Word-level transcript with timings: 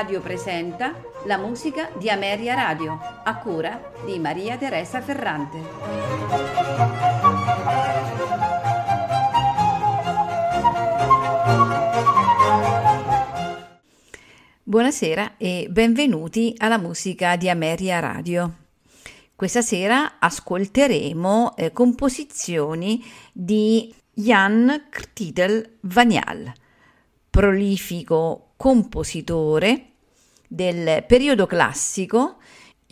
Radio 0.00 0.22
presenta 0.22 0.98
la 1.26 1.36
musica 1.36 1.90
di 1.98 2.08
Ameria 2.08 2.54
Radio, 2.54 2.98
a 3.22 3.36
cura 3.36 3.92
di 4.06 4.18
Maria 4.18 4.56
Teresa 4.56 5.02
Ferrante. 5.02 5.58
Buonasera 14.62 15.36
e 15.36 15.66
benvenuti 15.68 16.54
alla 16.56 16.78
musica 16.78 17.36
di 17.36 17.50
Ameria 17.50 17.98
Radio. 17.98 18.54
Questa 19.36 19.60
sera 19.60 20.18
ascolteremo 20.18 21.56
eh, 21.58 21.72
composizioni 21.72 23.04
di 23.34 23.94
Jan 24.14 24.86
Krtitel 24.88 25.76
Vanial, 25.82 26.50
prolifico 27.28 28.52
compositore 28.56 29.89
del 30.52 31.04
periodo 31.06 31.46
classico 31.46 32.38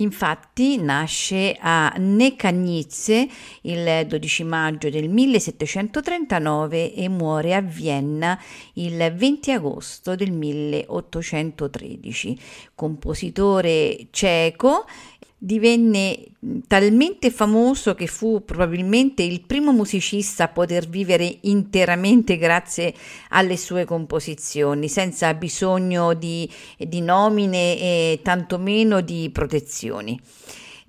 Infatti 0.00 0.80
nasce 0.80 1.56
a 1.58 1.92
Necagnitze 1.96 3.28
il 3.62 4.04
12 4.06 4.44
maggio 4.44 4.90
del 4.90 5.08
1739 5.08 6.94
e 6.94 7.08
muore 7.08 7.52
a 7.54 7.60
Vienna 7.60 8.40
il 8.74 9.12
20 9.12 9.50
agosto 9.52 10.14
del 10.14 10.30
1813. 10.30 12.38
Compositore 12.76 14.06
ceco 14.10 14.84
divenne 15.38 16.18
talmente 16.66 17.30
famoso 17.30 17.94
che 17.94 18.08
fu 18.08 18.44
probabilmente 18.44 19.22
il 19.22 19.42
primo 19.42 19.72
musicista 19.72 20.44
a 20.44 20.48
poter 20.48 20.88
vivere 20.88 21.38
interamente 21.42 22.36
grazie 22.36 22.92
alle 23.30 23.56
sue 23.56 23.84
composizioni, 23.84 24.88
senza 24.88 25.32
bisogno 25.34 26.14
di, 26.14 26.50
di 26.76 27.00
nomine 27.00 27.78
e 27.78 28.20
tantomeno 28.22 29.00
di 29.00 29.30
protezioni. 29.32 30.20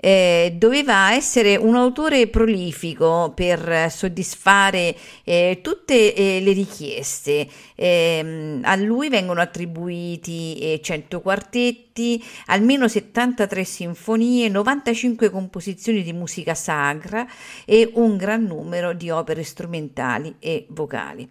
Eh, 0.01 0.55
doveva 0.55 1.13
essere 1.13 1.57
un 1.57 1.75
autore 1.75 2.27
prolifico 2.27 3.33
per 3.35 3.91
soddisfare 3.91 4.95
eh, 5.25 5.59
tutte 5.61 6.13
eh, 6.13 6.39
le 6.39 6.53
richieste. 6.53 7.45
Ehm, 7.75 8.61
a 8.63 8.75
lui 8.75 9.09
vengono 9.09 9.41
attribuiti 9.41 10.79
100 10.81 11.17
eh, 11.17 11.21
quartetti, 11.21 12.23
almeno 12.45 12.87
73 12.87 13.63
sinfonie, 13.65 14.47
95 14.47 15.29
composizioni 15.29 16.01
di 16.01 16.13
musica 16.13 16.53
sacra 16.53 17.27
e 17.65 17.91
un 17.95 18.15
gran 18.15 18.43
numero 18.43 18.93
di 18.93 19.09
opere 19.09 19.43
strumentali 19.43 20.35
e 20.39 20.65
vocali. 20.69 21.29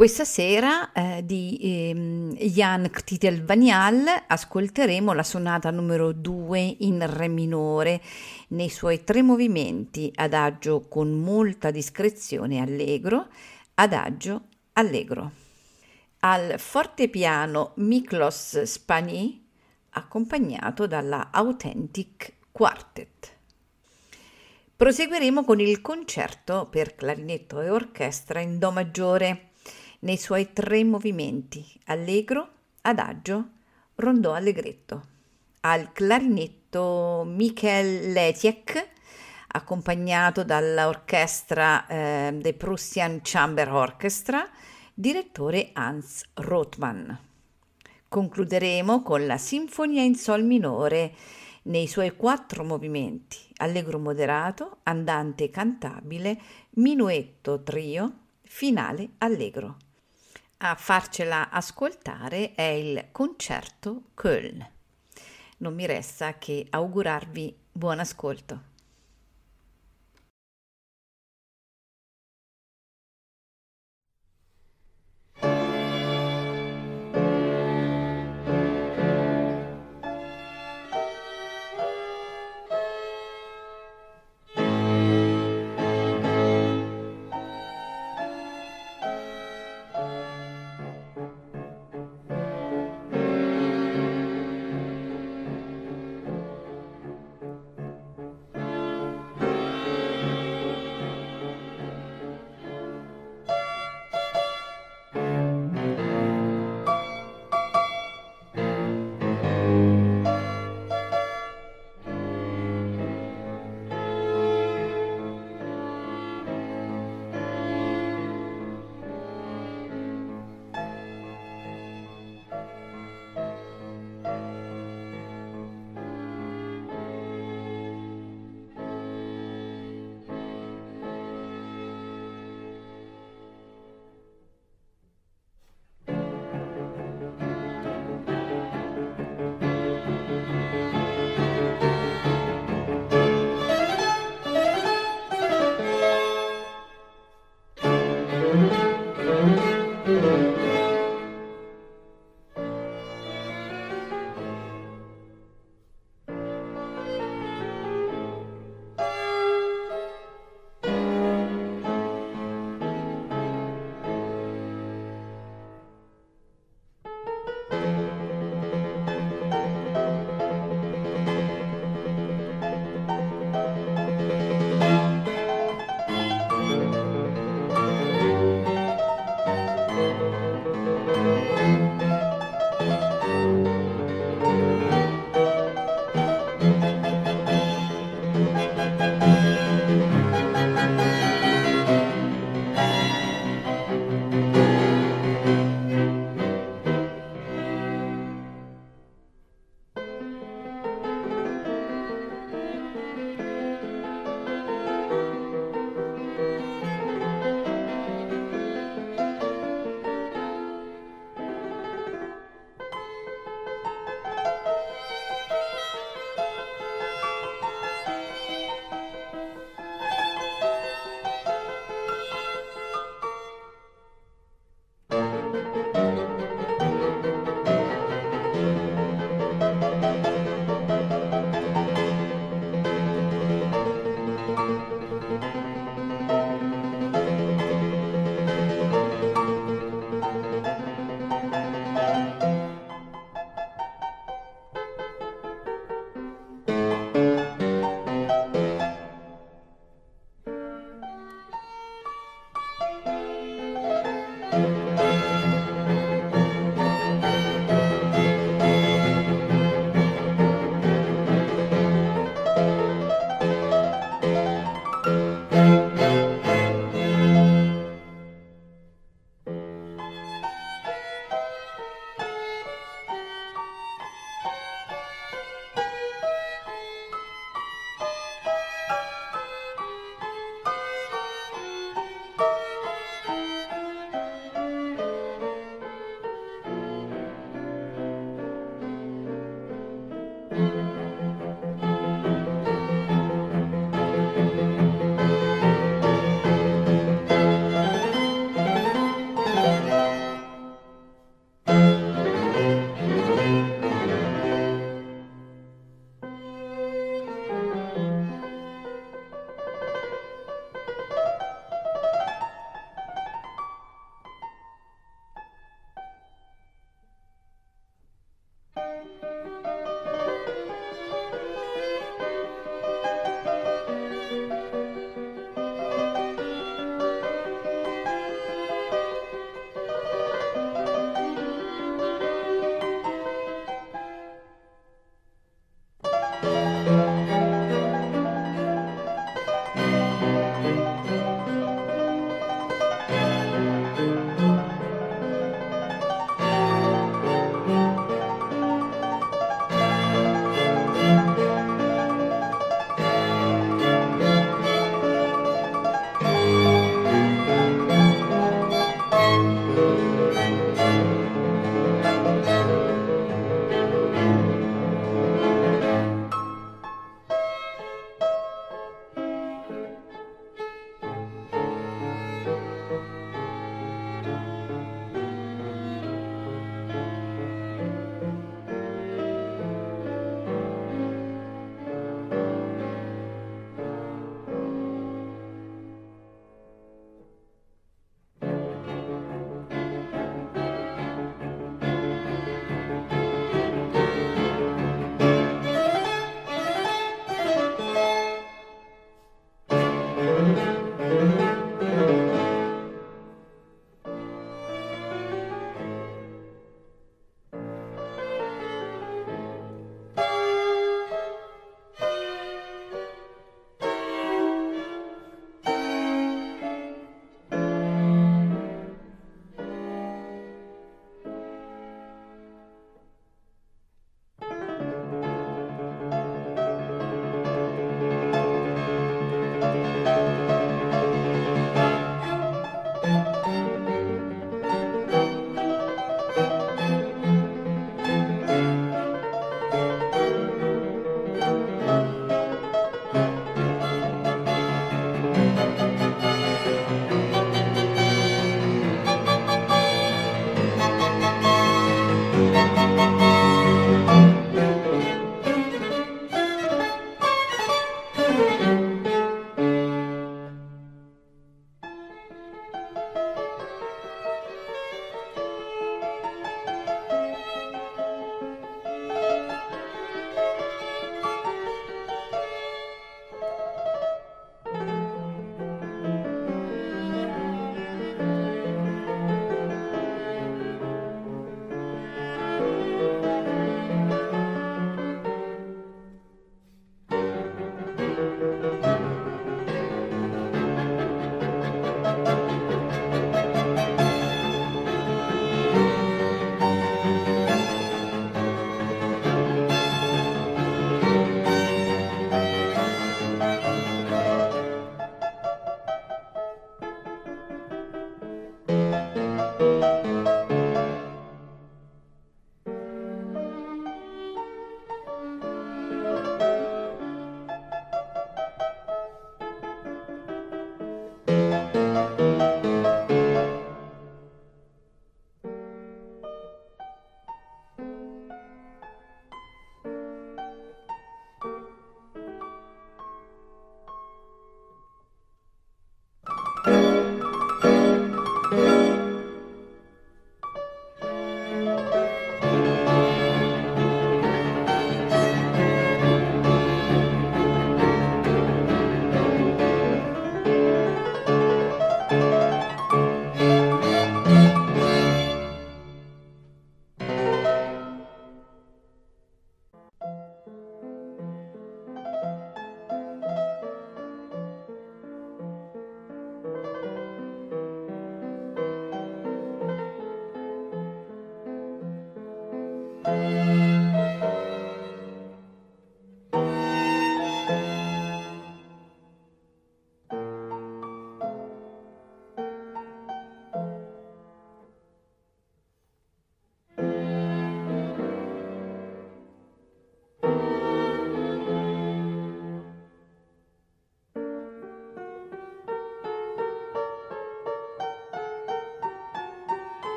Questa 0.00 0.24
sera 0.24 0.92
eh, 0.92 1.22
di 1.26 1.58
ehm, 1.60 2.34
Jan 2.34 2.88
Ktitel 2.88 3.44
Vanial 3.44 4.06
ascolteremo 4.28 5.12
la 5.12 5.22
sonata 5.22 5.70
numero 5.70 6.12
2 6.12 6.76
in 6.78 7.06
Re 7.06 7.28
minore 7.28 8.00
nei 8.48 8.70
suoi 8.70 9.04
tre 9.04 9.20
movimenti, 9.20 10.10
adagio 10.14 10.88
con 10.88 11.10
molta 11.10 11.70
discrezione 11.70 12.62
allegro, 12.62 13.28
adagio 13.74 14.44
allegro. 14.72 15.32
Al 16.20 16.58
fortepiano 16.58 17.72
Miklos 17.74 18.62
Spani 18.62 19.46
accompagnato 19.90 20.86
dalla 20.86 21.28
Authentic 21.30 22.36
Quartet. 22.50 23.36
Proseguiremo 24.76 25.44
con 25.44 25.60
il 25.60 25.82
concerto 25.82 26.68
per 26.70 26.94
clarinetto 26.94 27.60
e 27.60 27.68
orchestra 27.68 28.40
in 28.40 28.58
Do 28.58 28.70
maggiore 28.70 29.49
nei 30.00 30.16
suoi 30.16 30.52
tre 30.52 30.84
movimenti, 30.84 31.64
allegro, 31.86 32.48
adagio, 32.82 33.48
rondò 33.96 34.32
allegretto. 34.32 35.08
Al 35.60 35.92
clarinetto 35.92 37.24
Michael 37.26 38.12
Letiek, 38.12 38.88
accompagnato 39.48 40.44
dall'orchestra 40.44 41.86
eh, 41.86 42.38
The 42.40 42.54
Prussian 42.54 43.20
Chamber 43.22 43.70
Orchestra, 43.70 44.48
direttore 44.94 45.70
Hans 45.74 46.24
Rothmann. 46.34 47.10
Concluderemo 48.08 49.02
con 49.02 49.26
la 49.26 49.38
Sinfonia 49.38 50.02
in 50.02 50.14
Sol 50.14 50.44
minore 50.44 51.14
nei 51.62 51.86
suoi 51.86 52.16
quattro 52.16 52.64
movimenti, 52.64 53.36
allegro 53.56 53.98
moderato, 53.98 54.78
andante 54.84 55.50
cantabile, 55.50 56.40
minuetto 56.70 57.62
trio, 57.62 58.12
finale 58.42 59.10
allegro. 59.18 59.76
A 60.62 60.74
farcela 60.74 61.48
ascoltare 61.48 62.52
è 62.54 62.60
il 62.60 63.08
concerto 63.12 64.10
Köln. 64.12 64.62
Non 65.56 65.74
mi 65.74 65.86
resta 65.86 66.36
che 66.36 66.66
augurarvi 66.68 67.56
buon 67.72 67.98
ascolto. 67.98 68.69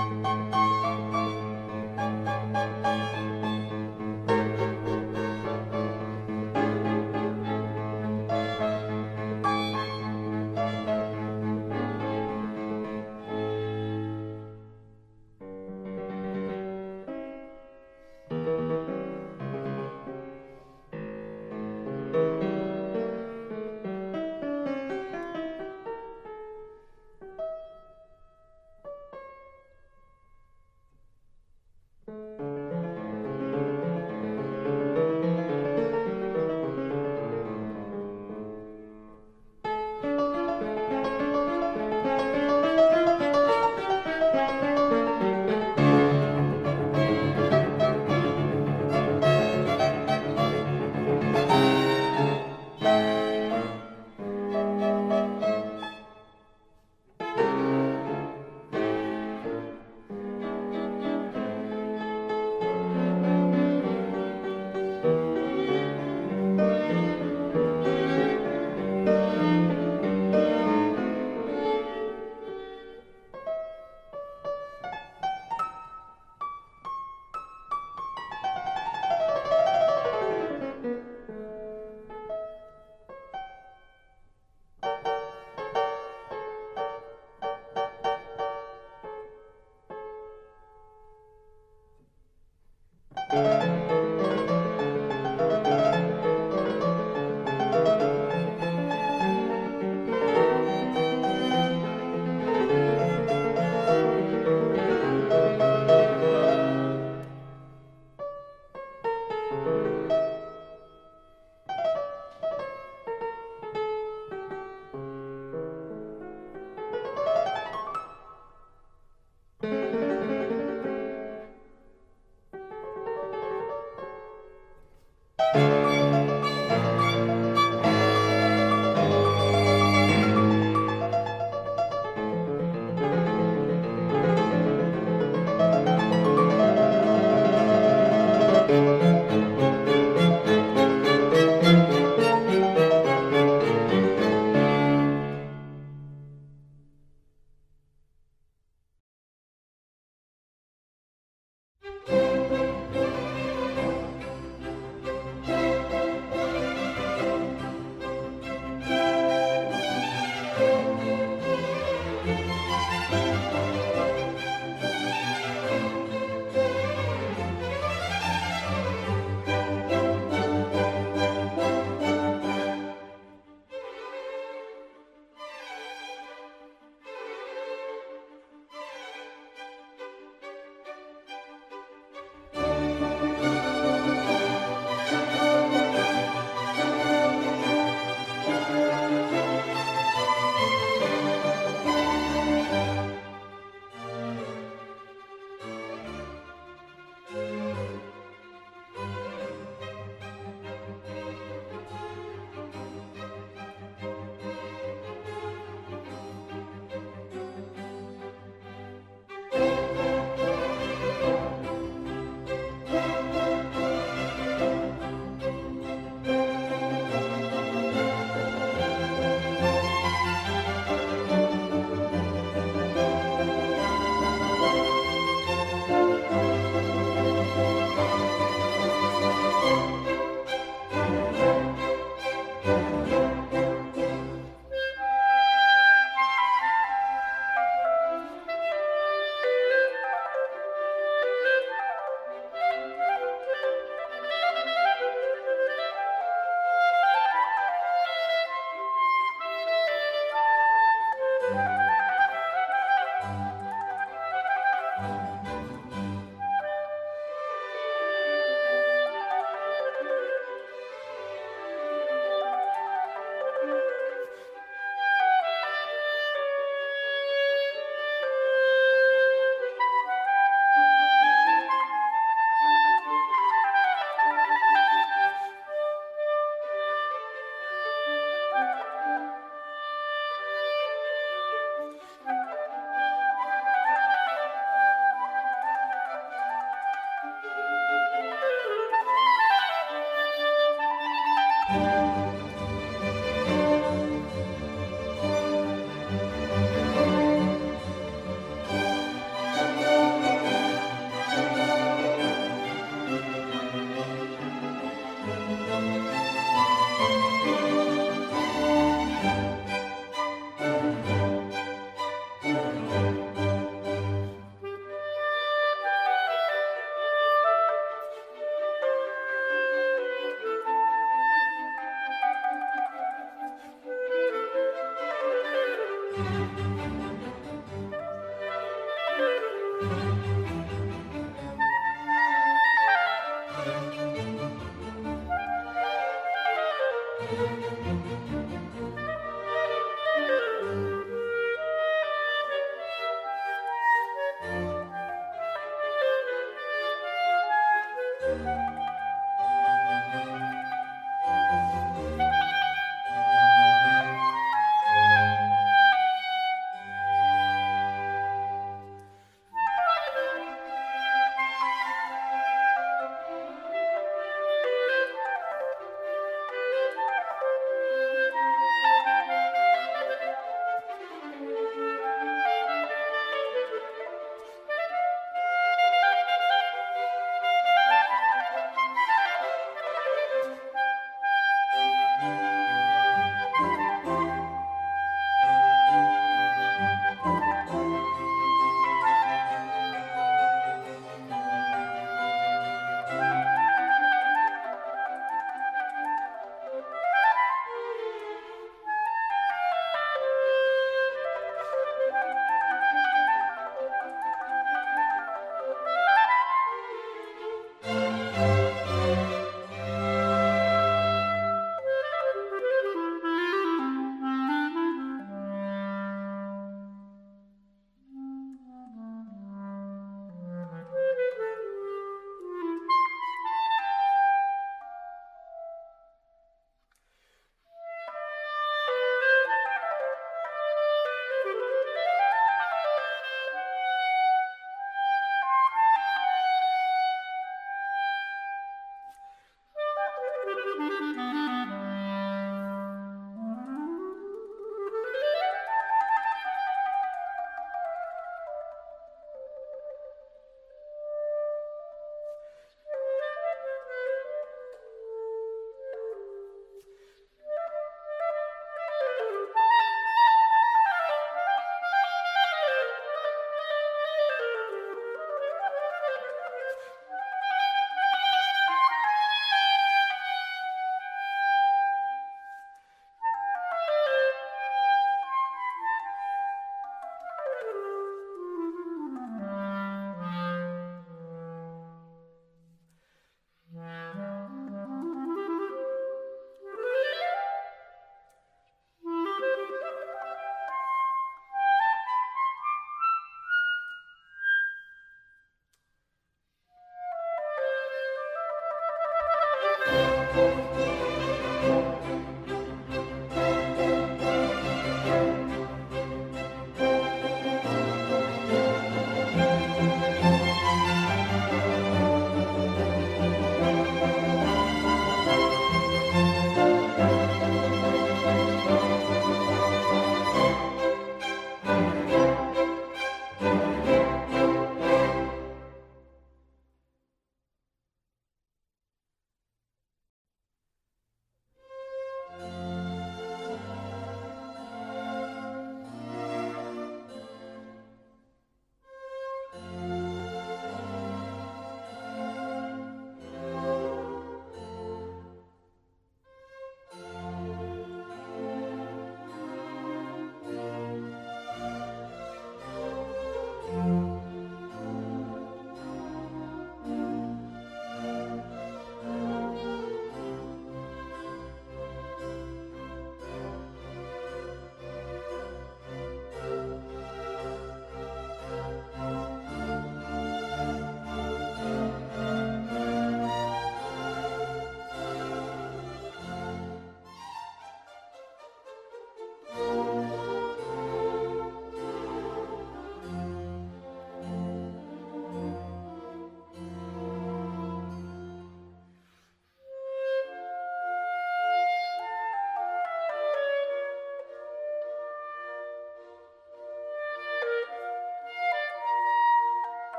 Música 0.00 0.79